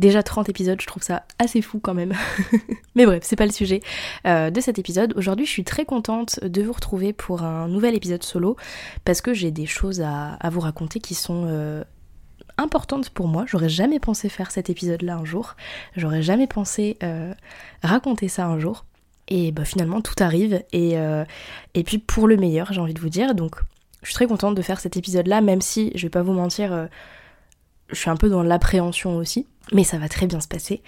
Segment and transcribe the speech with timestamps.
[0.00, 2.14] Déjà 30 épisodes, je trouve ça assez fou quand même.
[2.94, 3.82] Mais bref, c'est pas le sujet
[4.26, 5.12] euh, de cet épisode.
[5.14, 8.56] Aujourd'hui, je suis très contente de vous retrouver pour un nouvel épisode solo
[9.04, 11.84] parce que j'ai des choses à, vous raconter qui sont euh,
[12.56, 13.44] importantes pour moi.
[13.46, 15.54] J'aurais jamais pensé faire cet épisode-là un jour.
[15.96, 17.34] J'aurais jamais pensé euh,
[17.82, 18.86] raconter ça un jour.
[19.28, 20.62] Et bah, finalement, tout arrive.
[20.72, 20.94] Et,
[21.74, 23.34] et puis pour le meilleur, j'ai envie de vous dire.
[23.34, 23.56] Donc,
[24.00, 26.88] je suis très contente de faire cet épisode-là, même si, je vais pas vous mentir,
[27.90, 30.82] je suis un peu dans l'appréhension aussi mais ça va très bien se passer.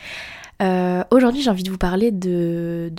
[0.63, 2.93] Euh, aujourd'hui, j'ai envie de vous parler de,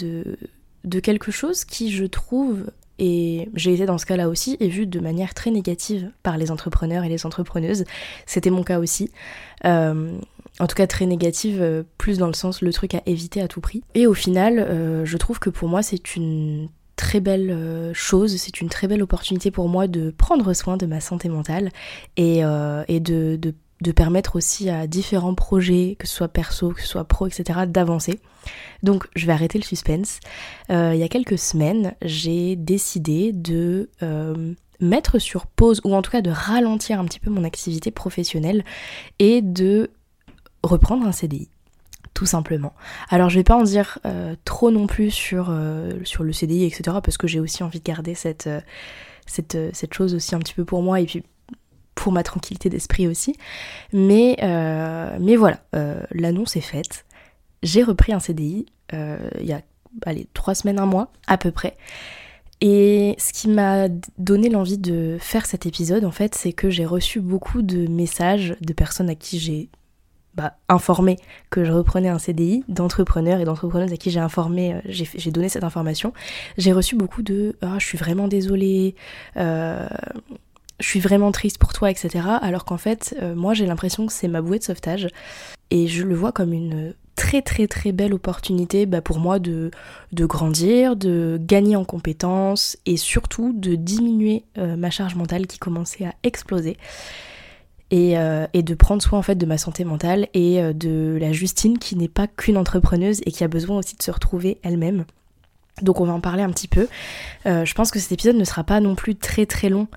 [0.84, 2.66] de, quelque chose qui, je trouve,
[3.00, 6.52] et j'ai été dans ce cas-là aussi, et vu de manière très négative par les
[6.52, 7.86] entrepreneurs et les entrepreneuses.
[8.26, 9.12] C'était mon cas aussi.
[9.66, 10.12] Euh,
[10.60, 13.48] en tout cas, très négative, euh, plus dans le sens le truc à éviter à
[13.48, 13.84] tout prix.
[13.96, 18.70] Et au final, je trouve que pour moi, c'est une très belle chose, c'est une
[18.70, 21.70] très belle opportunité pour moi de prendre soin de ma santé mentale
[22.18, 22.42] et,
[22.88, 23.54] et de
[23.84, 27.60] de permettre aussi à différents projets, que ce soit perso, que ce soit pro, etc.,
[27.68, 28.20] d'avancer.
[28.82, 30.20] Donc je vais arrêter le suspense.
[30.72, 36.02] Euh, il y a quelques semaines, j'ai décidé de euh, mettre sur pause, ou en
[36.02, 38.64] tout cas de ralentir un petit peu mon activité professionnelle
[39.20, 39.92] et de
[40.64, 41.50] reprendre un CDI
[42.14, 42.74] tout simplement.
[43.10, 46.98] Alors je vais pas en dire euh, trop non plus sur, le CDI, etc.
[47.04, 48.48] parce que j'ai aussi envie de garder cette,
[49.26, 51.24] cette, cette, chose aussi un petit peu pour moi et puis
[51.96, 53.36] pour ma tranquillité d'esprit aussi.
[53.92, 57.06] Mais, euh, mais voilà, euh, l'annonce est faite.
[57.62, 59.62] J'ai repris un CDI euh, il y a
[60.06, 61.78] allez, trois semaines, un mois à peu près.
[62.62, 66.86] Et ce qui m'a donné l'envie de faire cet épisode, en fait, c'est que j'ai
[66.86, 69.70] reçu beaucoup de messages de personnes à qui j'ai
[70.34, 71.18] bah, informé
[71.50, 75.64] que je reprenais un CDI, d'entrepreneurs et d'entrepreneuses à qui j'ai informé, j'ai donné cette
[75.64, 76.14] information.
[76.58, 78.96] J'ai reçu beaucoup de ah, je suis vraiment désolée,
[80.80, 82.26] je suis vraiment triste pour toi, etc.
[82.42, 85.08] Alors qu'en fait, euh, moi j'ai l'impression que c'est ma bouée de sauvetage
[85.70, 89.72] et je le vois comme une très très très belle opportunité bah, pour moi de,
[90.14, 96.06] grandir, de gagner en compétences et surtout de diminuer euh, ma charge mentale qui commençait
[96.06, 96.78] à exploser.
[97.92, 101.32] Et, euh, et, de prendre soin en fait de ma santé mentale et de la
[101.32, 105.06] Justine qui n'est pas qu'une entrepreneuse et qui a besoin aussi de se retrouver elle-même.
[105.84, 106.88] Donc on va en parler un petit peu.
[107.46, 109.88] je pense que cet épisode ne sera pas non plus très très long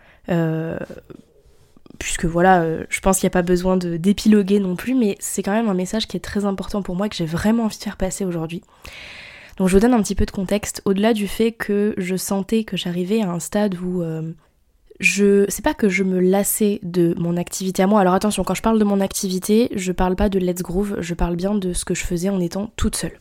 [1.98, 5.42] puisque voilà, euh, je pense qu'il n'y a pas besoin d'épiloguer non plus, mais c'est
[5.42, 7.82] quand même un message qui est très important pour moi, que j'ai vraiment envie de
[7.82, 8.62] faire passer aujourd'hui.
[9.56, 12.64] Donc je vous donne un petit peu de contexte, au-delà du fait que je sentais
[12.64, 14.32] que j'arrivais à un stade où euh,
[15.00, 18.00] je c'est pas que je me lassais de mon activité à moi.
[18.00, 21.14] Alors attention, quand je parle de mon activité, je parle pas de Let's Groove, je
[21.14, 23.18] parle bien de ce que je faisais en étant toute seule.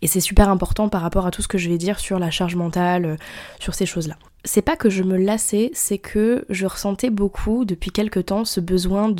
[0.00, 2.30] Et c'est super important par rapport à tout ce que je vais dire sur la
[2.30, 3.16] charge mentale,
[3.60, 7.90] sur ces choses-là c'est pas que je me lassais, c'est que je ressentais beaucoup depuis
[7.90, 9.14] quelque temps ce besoin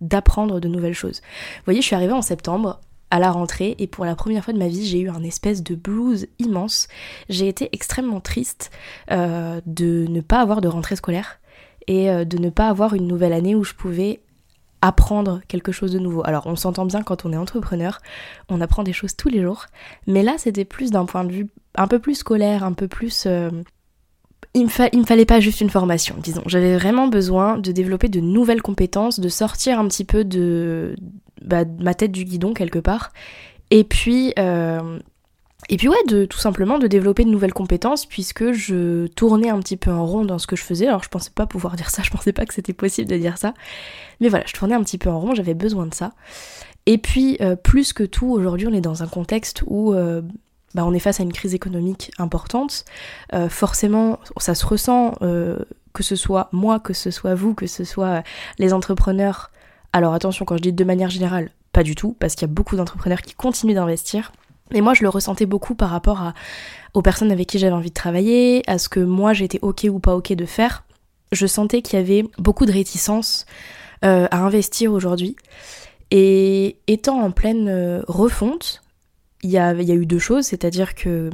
[0.00, 1.20] d'apprendre de nouvelles choses.
[1.20, 4.52] Vous voyez, je suis arrivée en septembre à la rentrée et pour la première fois
[4.52, 6.88] de ma vie j'ai eu un espèce de blues immense.
[7.28, 8.70] J'ai été extrêmement triste
[9.10, 11.38] euh, de ne pas avoir de rentrée scolaire
[11.86, 14.20] et euh, de ne pas avoir une nouvelle année où je pouvais
[14.82, 16.22] apprendre quelque chose de nouveau.
[16.26, 18.00] Alors on s'entend bien quand on est entrepreneur,
[18.48, 19.66] on apprend des choses tous les jours,
[20.06, 23.24] mais là c'était plus d'un point de vue un peu plus scolaire, un peu plus
[23.26, 23.50] euh,
[24.56, 26.42] il me, me fallait pas juste une formation, disons.
[26.46, 30.96] J'avais vraiment besoin de développer de nouvelles compétences, de sortir un petit peu de,
[31.42, 33.12] bah, ma tête du guidon quelque part.
[33.70, 34.98] Et puis, euh,
[35.68, 39.60] et puis ouais, de, tout simplement de développer de nouvelles compétences puisque je tournais un
[39.60, 40.86] petit peu en rond dans ce que je faisais.
[40.86, 43.36] Alors je pensais pas pouvoir dire ça, je pensais pas que c'était possible de dire
[43.36, 43.52] ça.
[44.20, 46.12] Mais voilà, je tournais un petit peu en rond, j'avais besoin de ça.
[46.86, 50.22] Et puis, euh, plus que tout, aujourd'hui, on est dans un contexte où euh,
[50.74, 52.84] bah, on est face à une crise économique importante.
[53.32, 55.58] Euh, forcément, ça se ressent, euh,
[55.92, 58.22] que ce soit moi, que ce soit vous, que ce soit
[58.58, 59.50] les entrepreneurs.
[59.92, 62.52] Alors attention, quand je dis de manière générale, pas du tout, parce qu'il y a
[62.52, 64.32] beaucoup d'entrepreneurs qui continuent d'investir.
[64.72, 66.34] Et moi, je le ressentais beaucoup par rapport à,
[66.94, 69.98] aux personnes avec qui j'avais envie de travailler, à ce que moi j'étais ok ou
[70.00, 70.84] pas ok de faire.
[71.32, 73.46] Je sentais qu'il y avait beaucoup de réticence
[74.04, 75.36] euh, à investir aujourd'hui.
[76.10, 78.82] Et étant en pleine euh, refonte,
[79.42, 81.30] il y a, eu deux choses, c'est-à-dire que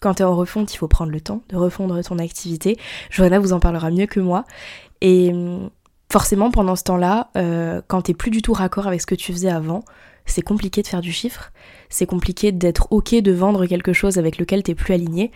[0.00, 2.78] quand tu es en refonte, il faut prendre le temps de refondre ton activité.
[3.10, 4.44] Johanna vous en parlera mieux que moi.
[5.00, 5.70] Et hum,
[6.10, 9.32] forcément, pendant ce temps-là, euh, quand t'es plus du tout raccord avec ce que tu
[9.32, 9.84] faisais avant,
[10.26, 11.52] c'est compliqué de faire du chiffre,
[11.88, 15.30] c'est compliqué d'être ok de vendre quelque chose avec lequel t'es plus aligné.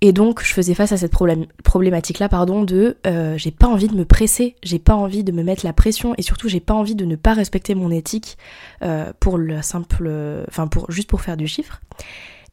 [0.00, 3.96] Et donc, je faisais face à cette problématique-là, pardon, de euh, j'ai pas envie de
[3.96, 6.94] me presser, j'ai pas envie de me mettre la pression, et surtout, j'ai pas envie
[6.94, 8.38] de ne pas respecter mon éthique
[8.82, 10.08] euh, pour le simple,
[10.48, 11.80] enfin, pour juste pour faire du chiffre.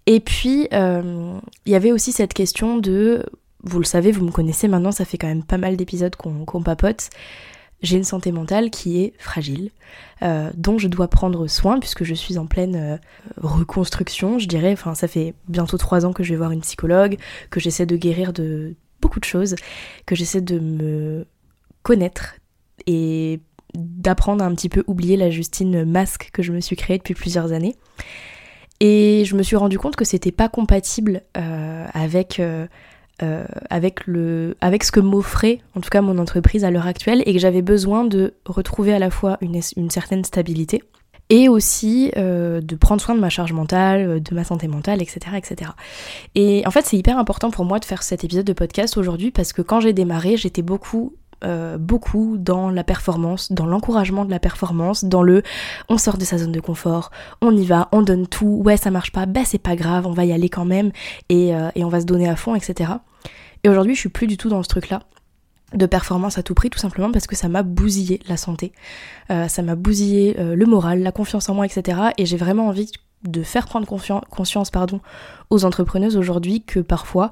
[0.08, 3.24] Et puis, euh, il y avait aussi cette question de,
[3.64, 6.64] vous le savez, vous me connaissez maintenant, ça fait quand même pas mal d'épisodes qu'on
[6.64, 7.10] papote
[7.86, 9.72] j'ai une santé mentale qui est fragile,
[10.24, 12.98] euh, dont je dois prendre soin puisque je suis en pleine euh,
[13.38, 14.74] reconstruction, je dirais.
[14.74, 17.18] Enfin, ça fait bientôt trois ans que je vais voir une psychologue,
[17.50, 19.56] que j'essaie de guérir de beaucoup de choses,
[20.06, 21.26] que j'essaie de me
[21.84, 22.36] connaître
[22.88, 23.40] et
[23.76, 27.14] d'apprendre à un petit peu oublier la Justine masque que je me suis créée depuis
[27.14, 27.76] plusieurs années.
[28.80, 32.42] Et je me suis rendu compte que c'était pas compatible euh, avec
[33.24, 37.40] euh, avec, ce que m'offrait en tout cas mon entreprise à l'heure actuelle et que
[37.40, 40.84] j'avais besoin de retrouver à la fois une, certaine stabilité
[41.30, 45.20] et aussi euh, de prendre soin de ma charge mentale, de ma santé mentale, etc.
[45.38, 45.72] etc.
[46.36, 49.32] Et en fait c'est hyper important pour moi de faire cet épisode de podcast aujourd'hui
[49.32, 54.32] parce que quand j'ai démarré j'étais beaucoup euh, beaucoup dans la performance, dans l'encouragement de
[54.32, 55.44] la performance, dans le
[55.90, 57.12] on sort de sa zone de confort,
[57.42, 60.14] on y va, on donne tout, ouais ça marche pas, bah c'est pas grave, on
[60.14, 60.92] va y aller quand même
[61.30, 62.94] et, euh, on va se donner à fond, etc.
[63.64, 65.02] Et aujourd'hui je suis plus du tout dans ce truc là
[65.74, 68.72] de performance à tout prix tout simplement parce que ça m'a bousillé la santé,
[69.30, 72.00] euh, ça m'a bousillé le moral, la confiance en moi, etc.
[72.18, 72.92] Et j'ai vraiment envie
[73.24, 74.72] de faire prendre conscience
[75.50, 77.32] aux entrepreneuses aujourd'hui que parfois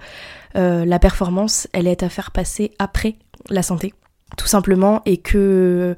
[0.55, 3.15] la performance elle est à faire passer après
[3.49, 3.93] la santé
[4.37, 5.95] tout simplement, et que,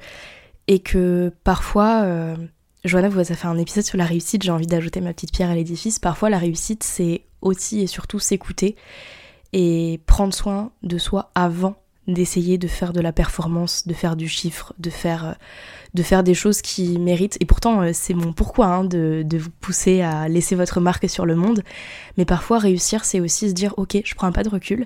[0.68, 2.36] et que parfois, euh,
[2.84, 5.50] Johanna vous avez fait un épisode sur la réussite, j'ai envie d'ajouter ma petite pierre
[5.50, 8.76] à l'édifice, parfois la réussite c'est aussi et surtout s'écouter
[9.54, 11.76] et prendre soin de soi avant
[12.08, 15.34] d'essayer de faire de la performance, de faire du chiffre, de faire, euh,
[15.94, 17.38] de faire des choses qui méritent.
[17.40, 21.10] Et pourtant, euh, c'est mon pourquoi hein, de, de, vous pousser à laisser votre marque
[21.10, 21.64] sur le monde.
[22.18, 24.86] Mais parfois, réussir, c'est aussi se dire, ok, je prends un pas de recul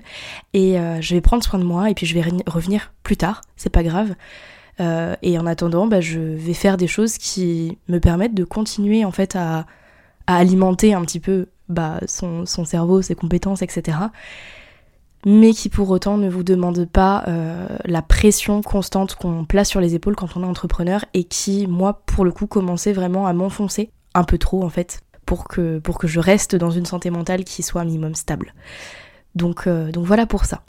[0.54, 3.42] et euh, je vais prendre soin de moi et puis je vais revenir plus tard,
[3.56, 4.14] c'est pas grave.
[5.22, 9.10] et en attendant, bah, je vais faire des choses qui me permettent de continuer en
[9.10, 9.66] fait à,
[10.26, 13.98] à alimenter un petit peu bah, son, son cerveau, ses compétences, etc
[15.26, 19.80] mais qui pour autant ne vous demande pas euh, la pression constante qu'on place sur
[19.80, 23.32] les épaules quand on est entrepreneur et qui, moi, pour le coup, commençait vraiment à
[23.32, 27.10] m'enfoncer un peu trop en fait pour que, pour que je reste dans une santé
[27.10, 28.54] mentale qui soit minimum stable.
[29.34, 30.62] Donc, euh, donc voilà pour ça.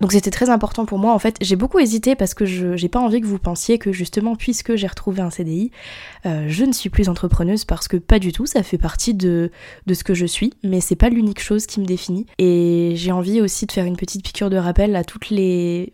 [0.00, 1.14] Donc c'était très important pour moi.
[1.14, 3.92] En fait, j'ai beaucoup hésité parce que je j'ai pas envie que vous pensiez que
[3.92, 5.70] justement, puisque j'ai retrouvé un CDI,
[6.26, 8.46] euh, je ne suis plus entrepreneuse parce que pas du tout.
[8.46, 9.50] Ça fait partie de,
[9.86, 12.26] de ce que je suis, mais c'est pas l'unique chose qui me définit.
[12.38, 15.92] Et j'ai envie aussi de faire une petite piqûre de rappel à toutes les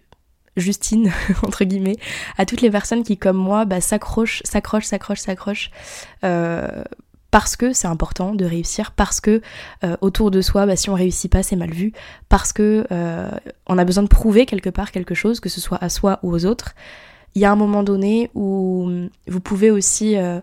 [0.57, 1.13] Justine,
[1.43, 1.97] entre guillemets,
[2.37, 5.71] à toutes les personnes qui, comme moi, bah, s'accrochent, s'accrochent, s'accrochent, s'accrochent
[6.25, 6.83] euh,
[7.31, 9.41] parce que c'est important de réussir, parce que
[9.85, 11.93] euh, autour de soi, bah, si on réussit pas, c'est mal vu,
[12.29, 13.31] parce que euh,
[13.67, 16.33] on a besoin de prouver quelque part quelque chose, que ce soit à soi ou
[16.33, 16.75] aux autres.
[17.35, 18.91] Il y a un moment donné où
[19.29, 20.41] vous pouvez aussi euh,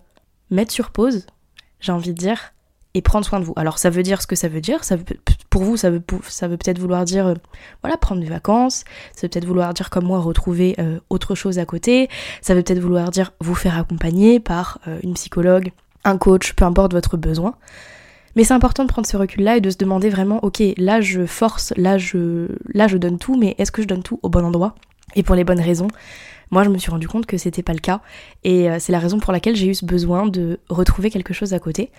[0.50, 1.26] mettre sur pause,
[1.82, 2.54] j'ai envie de dire,
[2.94, 3.54] et prendre soin de vous.
[3.58, 4.86] Alors ça veut dire ce que ça veut dire.
[4.86, 4.96] Ça
[5.50, 7.36] pour vous, ça veut, ça veut peut-être vouloir dire,
[7.84, 8.86] voilà, prendre des vacances.
[9.14, 10.76] Ça veut peut-être vouloir dire comme moi retrouver
[11.10, 12.10] autre chose à côté.
[12.42, 15.72] Ça veut peut-être vouloir dire vous faire accompagner par une psychologue
[16.16, 17.56] coach, peu importe votre besoin.
[18.38, 21.26] Mais c'est important de prendre ce recul-là et de se demander vraiment, ok, là je
[21.26, 24.46] force, là je, là je donne tout, mais est-ce que je donne tout au bon
[24.46, 24.76] endroit
[25.16, 25.88] et pour les bonnes raisons?
[26.52, 28.00] Moi, je me suis rendu compte que c'était pas le cas,
[28.44, 31.54] et euh, c'est la raison pour laquelle j'ai eu ce besoin de retrouver quelque chose
[31.54, 31.92] à côté.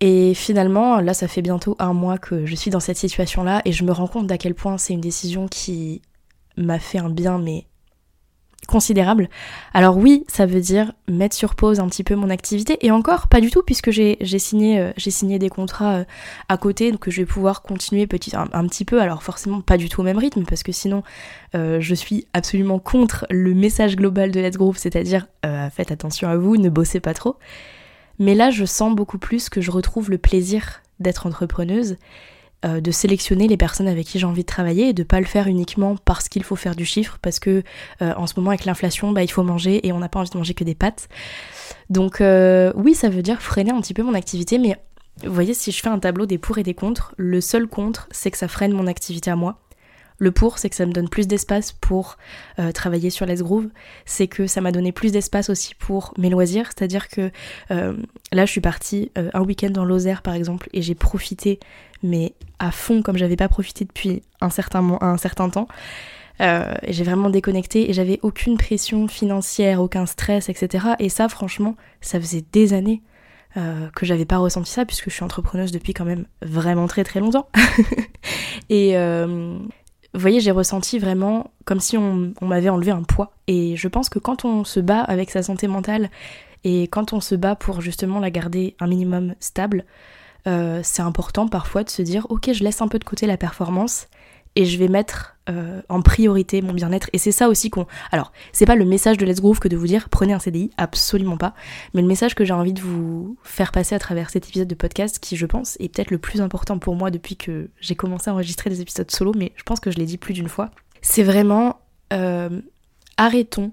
[0.00, 3.72] Et finalement, là, ça fait bientôt un mois que je suis dans cette situation-là, et
[3.72, 6.02] je me rends compte d'à quel point c'est une décision qui
[6.56, 7.66] m'a fait un bien, mais
[8.66, 9.28] considérable.
[9.72, 13.28] Alors oui, ça veut dire mettre sur pause un petit peu mon activité et encore
[13.28, 16.04] pas du tout puisque j'ai signé euh, signé des contrats euh,
[16.48, 19.88] à côté donc je vais pouvoir continuer petit un, petit peu alors forcément pas du
[19.88, 21.02] tout au même rythme parce que sinon
[21.54, 25.26] euh, je suis absolument contre le message global de Let's Group, c'est-à-dire
[25.72, 27.36] faites attention à vous, ne bossez pas trop.
[28.18, 31.96] Mais là, je sens beaucoup plus que je retrouve le plaisir d'être entrepreneuse
[32.64, 35.26] euh, de sélectionner les personnes avec qui j'ai envie de travailler et de pas le
[35.26, 37.62] faire uniquement parce qu'il faut faire du chiffre, parce que
[38.00, 40.30] euh, en ce moment avec l'inflation, bah, il faut manger et on n'a pas envie
[40.30, 41.08] de manger que des pâtes.
[41.90, 44.76] Donc euh, oui, ça veut dire freiner un petit peu mon activité, mais
[45.22, 48.08] vous voyez, si je fais un tableau des pour et des contre, le seul contre,
[48.10, 49.60] c'est que ça freine mon activité à moi.
[50.18, 52.18] Le pour, c'est que ça me donne plus d'espace pour
[52.58, 53.68] euh, travailler sur les Groove.
[54.06, 56.66] C'est que ça m'a donné plus d'espace aussi pour mes loisirs.
[56.66, 57.32] C'est-à-dire que
[57.72, 57.96] euh,
[58.32, 61.58] là, je suis partie euh, un week-end dans Lozère, par exemple, et j'ai profité,
[62.02, 64.82] mais à fond, comme j'avais pas profité depuis un certain,
[65.50, 65.66] temps.
[66.38, 70.86] j'ai vraiment déconnecté et j'avais aucune pression financière, aucun stress, etc.
[71.00, 73.02] Et ça, franchement, ça faisait des années
[73.56, 77.20] que j'avais pas ressenti ça puisque je suis entrepreneuse depuis quand même vraiment très très
[77.20, 77.48] longtemps.
[78.68, 78.96] et,
[80.14, 83.32] vous voyez, j'ai ressenti vraiment comme si on, m'avait enlevé un poids.
[83.48, 86.08] Et je pense que quand on se bat avec sa santé mentale
[86.62, 89.84] et quand on se bat pour justement la garder un minimum stable,
[90.46, 93.36] euh, c'est important parfois de se dire ok, je laisse un peu de côté la
[93.36, 94.06] performance
[94.56, 97.10] et je vais mettre euh, en priorité mon bien-être.
[97.12, 97.86] Et c'est ça aussi qu'on.
[98.10, 100.70] Alors, c'est pas le message de Let's Groove que de vous dire prenez un CDI,
[100.76, 101.54] absolument pas.
[101.92, 104.74] Mais le message que j'ai envie de vous faire passer à travers cet épisode de
[104.74, 108.30] podcast, qui je pense est peut-être le plus important pour moi depuis que j'ai commencé
[108.30, 110.70] à enregistrer des épisodes solo, mais je pense que je l'ai dit plus d'une fois,
[111.02, 111.78] c'est vraiment
[112.12, 112.60] euh,
[113.18, 113.72] arrêtons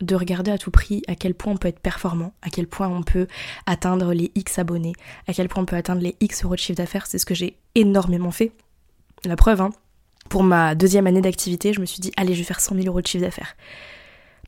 [0.00, 2.88] de regarder à tout prix à quel point on peut être performant, à quel point
[2.88, 3.26] on peut
[3.66, 4.92] atteindre les X abonnés,
[5.26, 7.06] à quel point on peut atteindre les X euros de chiffre d'affaires.
[7.06, 8.52] C'est ce que j'ai énormément fait.
[9.24, 9.70] La preuve, hein,
[10.28, 12.86] pour ma deuxième année d'activité, je me suis dit, allez, je vais faire 100 000
[12.86, 13.56] euros de chiffre d'affaires.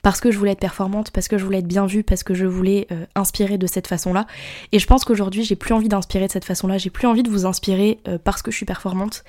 [0.02, 2.32] Parce que je voulais être performante, parce que je voulais être bien vue, parce que
[2.32, 4.26] je voulais euh, inspirer de cette façon-là.
[4.72, 6.78] Et je pense qu'aujourd'hui, j'ai plus envie d'inspirer de cette façon-là.
[6.78, 9.24] J'ai plus envie de vous inspirer euh, parce que je suis performante.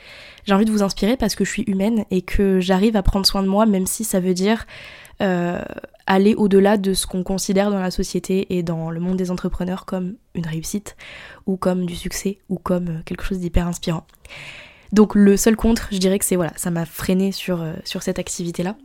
[0.46, 3.26] J'ai envie de vous inspirer parce que je suis humaine et que j'arrive à prendre
[3.26, 4.66] soin de moi, même si ça veut dire
[5.22, 5.62] euh,
[6.08, 9.86] aller au-delà de ce qu'on considère dans la société et dans le monde des entrepreneurs
[9.86, 10.96] comme une réussite,
[11.48, 14.06] ou comme du succès, ou comme quelque chose d'hyper inspirant.
[14.92, 18.20] Donc le seul contre, je dirais que c'est voilà, ça m'a freiné sur, euh, cette
[18.20, 18.76] activité-là.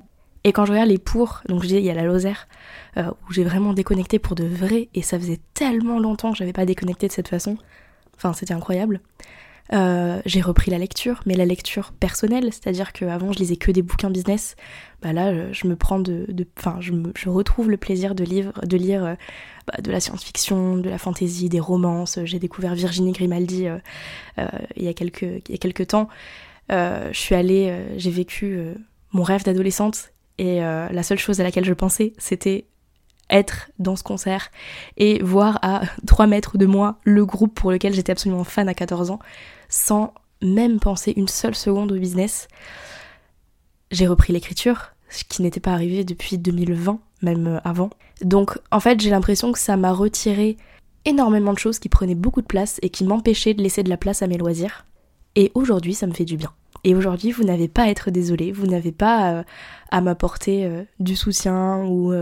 [0.45, 2.47] Et quand je regarde les pour, donc je dis il y a la Lozère,
[2.97, 6.53] euh, où j'ai vraiment déconnecté pour de vrai, et ça faisait tellement longtemps que j'avais
[6.53, 7.59] pas déconnecté de cette façon.
[8.17, 9.01] Enfin, c'était incroyable.
[9.73, 13.83] Euh, j'ai repris la lecture, mais la lecture personnelle, c'est-à-dire qu'avant je lisais que des
[13.83, 14.57] bouquins business.
[15.03, 19.17] Bah là, je me prends de, enfin, je, retrouve le plaisir de, lire, de lire
[19.67, 22.21] bah, de la science-fiction, de la fantasy, des romances.
[22.25, 23.79] J'ai découvert Virginie Grimaldi euh,
[24.39, 24.47] euh,
[24.77, 26.09] il, y a quelques, il y a quelques temps.
[26.71, 28.61] Euh, je suis allée, j'ai vécu
[29.13, 32.67] mon rêve d'adolescente et la seule chose à laquelle je pensais, c'était
[33.29, 34.51] être dans ce concert
[34.97, 38.75] et voir à 3 mètres de moi le groupe pour lequel j'étais absolument fan à
[38.75, 39.19] 14 ans,
[39.69, 42.49] sans même penser une seule seconde au business.
[43.91, 47.91] J'ai repris l'écriture, ce qui n'était pas arrivé depuis 2020 même avant.
[48.23, 50.57] Donc en fait j'ai l'impression que ça m'a retiré
[51.05, 53.97] énormément de choses qui prenaient beaucoup de place et qui m'empêchaient de laisser de la
[53.97, 54.85] place à mes loisirs.
[55.35, 56.53] Et aujourd'hui ça me fait du bien.
[56.85, 59.43] Et aujourd'hui vous n'avez pas à être désolé, vous n'avez pas euh,
[59.91, 62.13] à m'apporter euh, du soutien ou,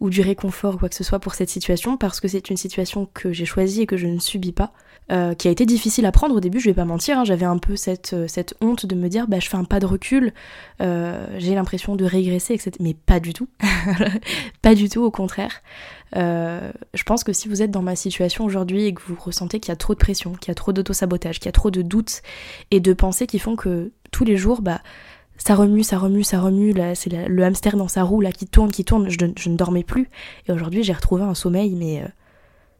[0.00, 2.56] ou du réconfort ou quoi que ce soit pour cette situation parce que c'est une
[2.56, 4.72] situation que j'ai choisie et que je ne subis pas.
[5.12, 7.44] Euh, qui a été difficile à prendre au début, je vais pas mentir, hein, j'avais
[7.44, 9.86] un peu cette, euh, cette honte de me dire bah je fais un pas de
[9.86, 10.32] recul,
[10.80, 12.72] euh, j'ai l'impression de régresser, etc.
[12.80, 13.48] Mais pas du tout,
[14.62, 15.62] pas du tout, au contraire.
[16.12, 19.68] je pense que si vous êtes dans ma situation aujourd'hui et que vous ressentez qu'il
[19.68, 21.82] y a trop de pression, qu'il y a trop d'auto-sabotage, qu'il y a trop de
[21.82, 22.22] doutes
[22.72, 24.80] et de pensées qui font que tous les jours, bah
[25.38, 28.46] ça remue, ça remue, ça remue, là, c'est le hamster dans sa roue là qui
[28.46, 30.08] tourne, qui tourne, je, ne dormais plus.
[30.48, 32.04] Et aujourd'hui j'ai retrouvé un sommeil mais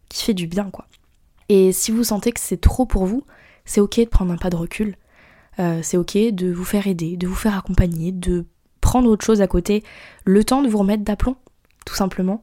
[0.08, 0.86] qui fait du bien quoi.
[1.48, 3.24] Et si vous sentez que c'est trop pour vous,
[3.64, 4.96] c'est ok de prendre un pas de recul.
[5.58, 8.46] Euh, c'est ok de vous faire aider, de vous faire accompagner, de
[8.80, 9.82] prendre autre chose à côté,
[10.24, 11.36] le temps de vous remettre d'aplomb,
[11.84, 12.42] tout simplement.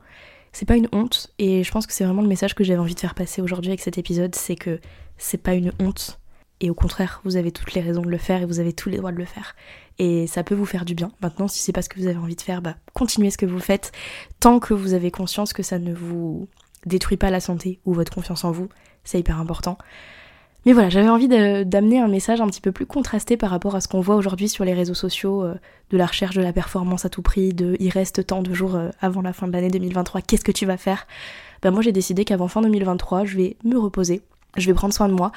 [0.52, 2.96] C'est pas une honte, et je pense que c'est vraiment le message que j'avais envie
[2.96, 4.80] de faire passer aujourd'hui avec cet épisode, c'est que
[5.18, 6.20] c'est pas une honte,
[6.60, 8.90] et au contraire, vous avez toutes les raisons de le faire et vous avez tous
[8.90, 9.56] les droits de le faire.
[10.00, 11.12] Et ça peut vous faire du bien.
[11.22, 13.46] Maintenant, si c'est pas ce que vous avez envie de faire, bah continuez ce que
[13.46, 13.92] vous faites
[14.40, 16.48] tant que vous avez conscience que ça ne vous
[16.86, 18.70] détruit pas la santé ou votre confiance en vous
[19.04, 19.78] c'est hyper important.
[20.66, 23.82] Mais voilà, j'avais envie d'amener un message un petit peu plus contrasté par rapport à
[23.82, 25.56] ce qu'on voit aujourd'hui sur les réseaux sociaux, euh,
[25.90, 28.76] de la recherche de la performance à tout prix, de il reste tant de jours
[28.76, 31.06] euh, avant la fin de l'année 2023, qu'est-ce que tu vas faire?
[31.62, 34.22] Ben moi j'ai décidé qu'avant fin 2023, je vais me reposer,
[34.56, 35.34] je vais prendre soin de moi,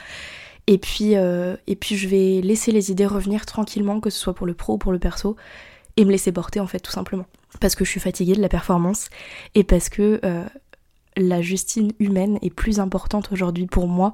[0.67, 4.35] et puis, euh, et puis je vais laisser les idées revenir tranquillement, que ce soit
[4.35, 5.37] pour le pro ou pour le perso,
[5.97, 7.27] et me laisser porter en fait tout simplement.
[7.61, 9.09] Parce que je suis fatiguée de la performance,
[9.55, 10.21] et parce que
[11.17, 14.13] la Justine humaine est plus importante aujourd'hui pour moi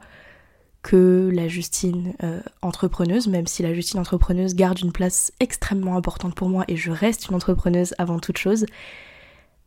[0.83, 6.35] que la Justine euh, entrepreneuse, même si la Justine entrepreneuse garde une place extrêmement importante
[6.35, 8.67] pour moi et je reste une entrepreneuse avant toute chose.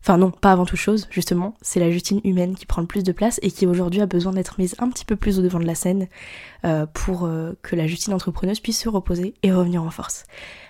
[0.05, 3.03] Enfin non, pas avant toute chose, justement, c'est la Justine humaine qui prend le plus
[3.03, 5.57] de place et qui aujourd'hui a besoin d'être mise un petit peu plus au devant
[5.57, 6.05] de la scène
[6.63, 10.25] euh, pour euh, que la Justine entrepreneuse puisse se reposer et revenir en force.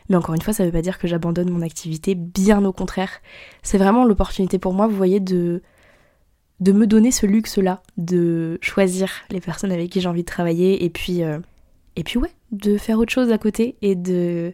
[0.07, 2.71] Mais encore une fois, ça ne veut pas dire que j'abandonne mon activité, bien au
[2.71, 3.09] contraire.
[3.61, 5.61] C'est vraiment l'opportunité pour moi, vous voyez, de,
[6.61, 10.85] de me donner ce luxe-là, de choisir les personnes avec qui j'ai envie de travailler
[10.85, 11.39] et puis, euh,
[11.97, 14.53] et puis ouais, de faire autre chose à côté et de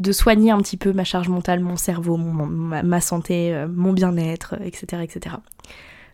[0.00, 4.56] de soigner un petit peu ma charge mentale, mon cerveau, ma, santé, euh, mon bien-être,
[4.64, 5.36] etc., etc.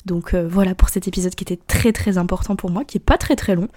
[0.06, 3.04] Donc euh, voilà pour cet épisode qui était très très important pour moi, qui est
[3.04, 3.68] pas très très long,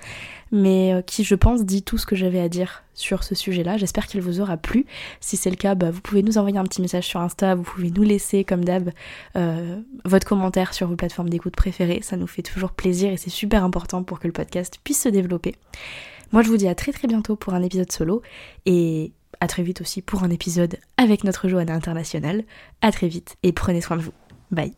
[0.52, 3.78] mais euh, qui je pense dit tout ce que j'avais à dire sur ce sujet-là.
[3.78, 4.86] J'espère qu'il vous aura plu.
[5.20, 7.64] Si c'est le cas, bah, vous pouvez nous envoyer un petit message sur Insta, vous
[7.64, 8.92] pouvez nous laisser comme d'hab
[10.06, 12.00] votre commentaire sur vos plateformes d'écoute préférées.
[12.04, 15.10] Ça nous fait toujours plaisir et c'est super important pour que le podcast puisse se
[15.10, 15.56] développer.
[16.32, 18.22] Moi je vous dis à très très bientôt pour un épisode solo
[18.66, 19.12] et
[19.44, 22.46] à très vite aussi pour un épisode avec notre Johanna internationale.
[22.82, 24.14] À très vite et prenez soin de vous.
[24.52, 24.74] Bye.